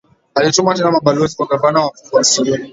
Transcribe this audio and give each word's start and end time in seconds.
Alituma 0.35 0.73
tena 0.75 0.91
mabalozi 0.91 1.35
kwa 1.37 1.47
gavana 1.47 1.89
von 2.11 2.23
Soden 2.23 2.69